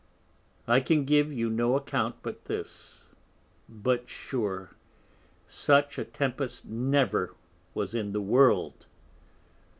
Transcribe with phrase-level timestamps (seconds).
[0.67, 3.09] I can give you no Account but this;
[3.69, 4.71] but sure
[5.47, 7.35] such a Tempest never
[7.75, 8.87] was in the World.